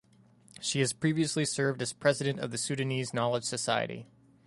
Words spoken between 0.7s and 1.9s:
has previously served